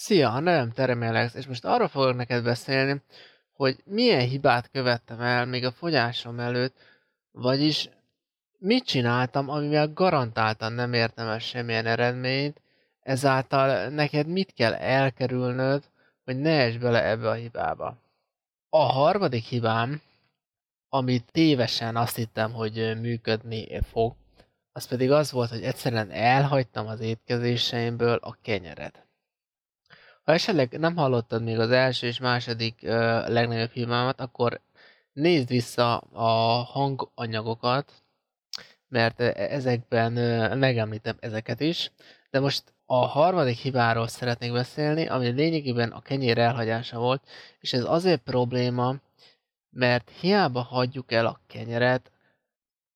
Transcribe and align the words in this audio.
Szia, 0.00 0.40
nevem 0.40 0.70
Teremelex, 0.70 1.34
és 1.34 1.46
most 1.46 1.64
arról 1.64 1.88
fogok 1.88 2.16
neked 2.16 2.44
beszélni, 2.44 3.02
hogy 3.52 3.76
milyen 3.84 4.28
hibát 4.28 4.70
követtem 4.70 5.20
el 5.20 5.46
még 5.46 5.64
a 5.64 5.72
fogyásom 5.72 6.40
előtt, 6.40 6.76
vagyis 7.30 7.88
mit 8.58 8.84
csináltam, 8.84 9.48
amivel 9.48 9.92
garantáltan 9.92 10.72
nem 10.72 10.92
értem 10.92 11.28
el 11.28 11.38
semmilyen 11.38 11.86
eredményt, 11.86 12.60
ezáltal 13.00 13.88
neked 13.88 14.26
mit 14.26 14.52
kell 14.52 14.74
elkerülnöd, 14.74 15.84
hogy 16.24 16.36
ne 16.36 16.60
esd 16.60 16.80
bele 16.80 17.04
ebbe 17.04 17.28
a 17.28 17.34
hibába. 17.34 17.96
A 18.68 18.82
harmadik 18.82 19.44
hibám, 19.44 20.00
amit 20.88 21.32
tévesen 21.32 21.96
azt 21.96 22.16
hittem, 22.16 22.52
hogy 22.52 23.00
működni 23.00 23.80
fog, 23.82 24.14
az 24.72 24.86
pedig 24.86 25.10
az 25.10 25.32
volt, 25.32 25.50
hogy 25.50 25.62
egyszerűen 25.62 26.10
elhagytam 26.10 26.86
az 26.86 27.00
étkezéseimből 27.00 28.18
a 28.22 28.36
kenyeret. 28.42 29.07
Ha 30.28 30.34
esetleg 30.34 30.78
nem 30.78 30.96
hallottad 30.96 31.42
még 31.42 31.58
az 31.58 31.70
első 31.70 32.06
és 32.06 32.18
második 32.18 32.78
uh, 32.82 32.90
legnagyobb 33.28 33.70
hibámat, 33.70 34.20
akkor 34.20 34.60
nézd 35.12 35.48
vissza 35.48 35.96
a 35.98 36.28
hanganyagokat, 36.62 37.92
mert 38.88 39.20
ezekben 39.20 40.16
uh, 40.16 40.56
megemlítem 40.56 41.16
ezeket 41.20 41.60
is, 41.60 41.92
de 42.30 42.40
most 42.40 42.74
a 42.86 43.06
harmadik 43.06 43.56
hibáról 43.56 44.08
szeretnék 44.08 44.52
beszélni, 44.52 45.06
ami 45.06 45.28
lényegében 45.28 45.90
a 45.90 46.00
kenyér 46.00 46.38
elhagyása 46.38 46.98
volt, 46.98 47.22
és 47.60 47.72
ez 47.72 47.84
azért 47.84 48.22
probléma, 48.22 48.94
mert 49.70 50.10
hiába 50.20 50.60
hagyjuk 50.60 51.12
el 51.12 51.26
a 51.26 51.40
kenyeret, 51.46 52.10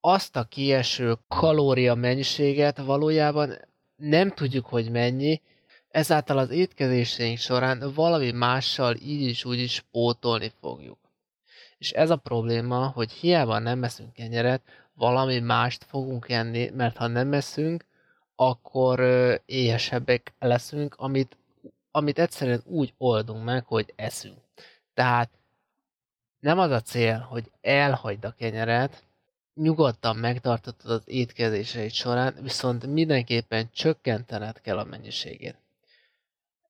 azt 0.00 0.36
a 0.36 0.44
kieső 0.44 1.14
kalória 1.28 1.94
mennyiséget 1.94 2.78
valójában 2.78 3.58
nem 3.96 4.30
tudjuk, 4.30 4.66
hogy 4.66 4.90
mennyi, 4.90 5.40
ezáltal 5.92 6.38
az 6.38 6.50
étkezéseink 6.50 7.38
során 7.38 7.92
valami 7.94 8.30
mással 8.30 8.96
így 8.96 9.22
is 9.22 9.44
úgy 9.44 9.58
is 9.58 9.84
pótolni 9.90 10.52
fogjuk. 10.60 10.98
És 11.78 11.90
ez 11.90 12.10
a 12.10 12.16
probléma, 12.16 12.86
hogy 12.86 13.12
hiába 13.12 13.58
nem 13.58 13.84
eszünk 13.84 14.12
kenyeret, 14.12 14.62
valami 14.94 15.38
mást 15.38 15.84
fogunk 15.84 16.28
enni, 16.28 16.70
mert 16.70 16.96
ha 16.96 17.06
nem 17.06 17.32
eszünk, 17.32 17.84
akkor 18.36 19.00
éhesebbek 19.46 20.34
leszünk, 20.38 20.94
amit, 20.98 21.36
amit 21.90 22.18
egyszerűen 22.18 22.62
úgy 22.64 22.94
oldunk 22.98 23.44
meg, 23.44 23.64
hogy 23.64 23.92
eszünk. 23.96 24.38
Tehát 24.94 25.30
nem 26.40 26.58
az 26.58 26.70
a 26.70 26.80
cél, 26.80 27.18
hogy 27.18 27.50
elhagyd 27.60 28.24
a 28.24 28.34
kenyeret, 28.38 29.04
nyugodtan 29.54 30.16
megtartatod 30.16 30.90
az 30.90 31.02
étkezéseid 31.04 31.92
során, 31.92 32.34
viszont 32.40 32.86
mindenképpen 32.86 33.70
csökkentened 33.72 34.60
kell 34.60 34.78
a 34.78 34.84
mennyiségét. 34.84 35.61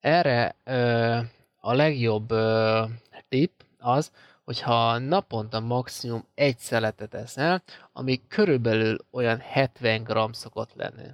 Erre 0.03 0.55
ö, 0.65 1.19
a 1.57 1.73
legjobb 1.73 2.31
ö, 2.31 2.85
tip 3.29 3.65
az, 3.79 4.13
hogyha 4.45 4.99
naponta 4.99 5.61
maximum 5.61 6.27
egy 6.35 6.59
szeletet 6.59 7.15
eszel, 7.15 7.63
ami 7.93 8.21
körülbelül 8.29 8.99
olyan 9.11 9.39
70 9.39 10.03
g 10.03 10.35
szokott 10.35 10.75
lenni. 10.75 11.09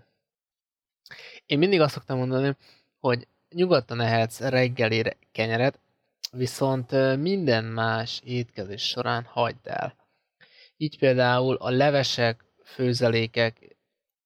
Én 1.47 1.59
mindig 1.59 1.81
azt 1.81 1.95
szoktam 1.95 2.19
mondani, 2.19 2.57
hogy 3.01 3.27
nyugodtan 3.55 4.01
ehetsz 4.01 4.41
reggelire 4.41 5.17
kenyeret, 5.33 5.79
viszont 6.33 7.17
minden 7.17 7.65
más 7.65 8.21
étkezés 8.25 8.83
során 8.83 9.25
hagyd 9.25 9.67
el. 9.67 9.95
Így 10.77 10.99
például 10.99 11.55
a 11.55 11.71
levesek, 11.71 12.45
főzelékek 12.65 13.77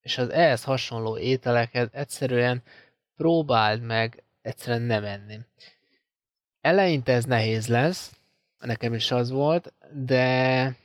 és 0.01 0.19
az 0.19 0.29
ehhez 0.29 0.65
hasonló 0.65 1.19
ételeket 1.19 1.95
egyszerűen 1.95 2.63
próbáld 3.17 3.81
meg 3.81 4.22
egyszerűen 4.43 4.83
nem 4.83 5.05
enni. 5.05 5.39
Eleinte 6.61 7.13
ez 7.13 7.25
nehéz 7.25 7.69
lesz, 7.69 8.13
nekem 8.59 8.95
is 8.95 9.11
az 9.11 9.31
volt, 9.31 9.73
de 9.93 10.77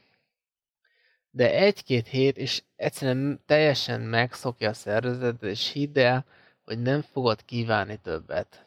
de 1.38 1.52
egy-két 1.53 2.08
hét, 2.08 2.37
és 2.37 2.64
egyszerűen 2.76 3.42
teljesen 3.45 4.02
megszokja 4.02 4.70
a 4.70 4.73
szervezet, 4.73 5.43
és 5.43 5.71
hidd 5.71 5.99
el, 5.99 6.26
hogy 6.65 6.81
nem 6.81 7.02
fogod 7.02 7.45
kívánni 7.45 7.99
többet. 8.04 8.65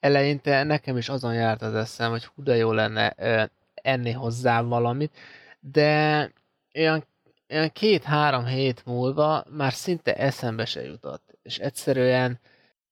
Eleinte 0.00 0.62
nekem 0.62 0.96
is 0.96 1.08
azon 1.08 1.34
járt 1.34 1.62
az 1.62 1.74
eszem, 1.74 2.10
hogy 2.10 2.24
hú 2.24 2.42
de 2.42 2.56
jó 2.56 2.72
lenne 2.72 3.14
ö, 3.16 3.44
enni 3.74 4.10
hozzá 4.10 4.62
valamit, 4.62 5.16
de 5.60 6.30
olyan, 6.74 7.04
olyan 7.50 7.70
két-három 7.72 8.44
hét 8.44 8.84
múlva 8.84 9.44
már 9.50 9.72
szinte 9.72 10.14
eszembe 10.14 10.64
se 10.64 10.82
jutott, 10.82 11.38
és 11.42 11.58
egyszerűen 11.58 12.38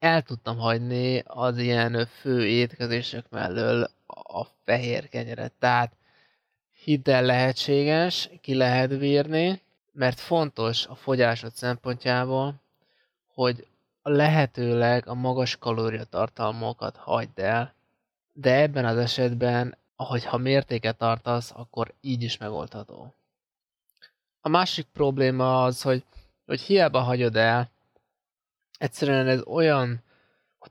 el 0.01 0.23
tudtam 0.23 0.59
hagyni 0.59 1.23
az 1.27 1.59
ilyen 1.59 2.07
fő 2.07 2.47
étkezések 2.47 3.25
mellől 3.31 3.91
a 4.07 4.45
fehér 4.65 5.09
kenyeret. 5.09 5.53
Tehát 5.59 5.93
hidd 6.85 7.11
lehetséges, 7.11 8.31
ki 8.41 8.55
lehet 8.55 8.99
bírni, 8.99 9.61
mert 9.93 10.21
fontos 10.21 10.87
a 10.87 10.95
fogyásod 10.95 11.53
szempontjából, 11.53 12.55
hogy 13.35 13.67
lehetőleg 14.03 15.09
a 15.09 15.15
magas 15.15 15.57
kalóriatartalmokat 15.57 16.97
hagyd 16.97 17.39
el, 17.39 17.75
de 18.33 18.55
ebben 18.61 18.85
az 18.85 18.97
esetben, 18.97 19.77
ahogy 19.97 20.25
ha 20.25 20.37
mértéket 20.37 20.97
tartasz, 20.97 21.53
akkor 21.55 21.95
így 22.01 22.23
is 22.23 22.37
megoldható. 22.37 23.15
A 24.41 24.49
másik 24.49 24.87
probléma 24.93 25.65
az, 25.65 25.83
hogy, 25.83 26.05
hogy 26.47 26.61
hiába 26.61 27.01
hagyod 27.01 27.37
el, 27.37 27.71
egyszerűen 28.81 29.27
ez 29.27 29.43
olyan, 29.47 30.03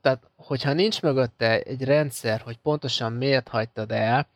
tehát 0.00 0.30
hogyha 0.36 0.72
nincs 0.72 1.02
mögötte 1.02 1.60
egy 1.60 1.84
rendszer, 1.84 2.40
hogy 2.40 2.56
pontosan 2.56 3.12
miért 3.12 3.48
hagytad 3.48 3.90
el, 3.90 4.28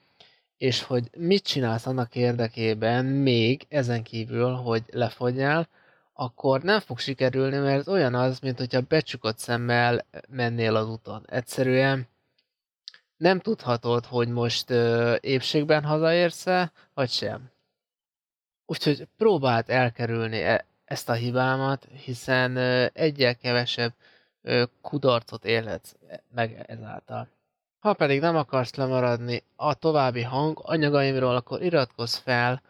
és 0.57 0.83
hogy 0.83 1.11
mit 1.17 1.43
csinálsz 1.45 1.87
annak 1.87 2.15
érdekében 2.17 3.05
még 3.05 3.67
ezen 3.69 4.03
kívül, 4.03 4.53
hogy 4.53 4.83
lefogyjál, 4.91 5.69
akkor 6.13 6.63
nem 6.63 6.81
fog 6.81 6.99
sikerülni, 6.99 7.57
mert 7.57 7.79
ez 7.79 7.89
olyan 7.89 8.15
az, 8.15 8.39
mint 8.39 8.59
hogyha 8.59 8.81
becsukott 8.81 9.39
szemmel 9.39 10.07
mennél 10.29 10.77
az 10.77 10.89
úton. 10.89 11.25
Egyszerűen 11.27 12.09
nem 13.17 13.41
tudhatod, 13.41 14.05
hogy 14.05 14.29
most 14.29 14.71
ö, 14.71 15.15
épségben 15.21 15.85
hazaérsz-e, 15.85 16.73
vagy 16.95 17.11
sem. 17.11 17.51
Úgyhogy 18.67 19.09
próbáld 19.17 19.71
elkerülni 19.71 20.43
e- 20.43 20.65
ezt 20.85 21.09
a 21.09 21.13
hibámat, 21.13 21.89
hiszen 22.05 22.57
egyel 22.93 23.37
kevesebb 23.37 23.93
kudarcot 24.81 25.45
élhetsz 25.45 25.95
meg 26.35 26.65
ezáltal. 26.67 27.29
Ha 27.79 27.93
pedig 27.93 28.21
nem 28.21 28.37
akarsz 28.37 28.75
lemaradni 28.75 29.43
a 29.57 29.75
további 29.75 30.23
hang 30.23 30.61
anyagaimról, 30.63 31.37
akkor 31.37 31.63
iratkozz 31.63 32.17
fel 32.17 32.63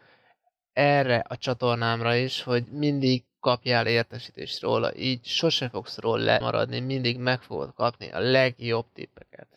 erre 0.73 1.25
a 1.27 1.37
csatornámra 1.37 2.15
is, 2.15 2.43
hogy 2.43 2.65
mindig 2.71 3.23
kapjál 3.39 3.87
értesítést 3.87 4.61
róla, 4.61 4.95
így 4.95 5.25
sose 5.25 5.69
fogsz 5.69 5.97
róla 5.97 6.23
lemaradni, 6.23 6.79
mindig 6.79 7.17
meg 7.17 7.41
fogod 7.41 7.73
kapni 7.73 8.11
a 8.11 8.19
legjobb 8.19 8.85
tippeket. 8.93 9.54